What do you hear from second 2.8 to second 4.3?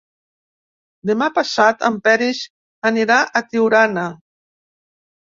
anirà a Tiurana.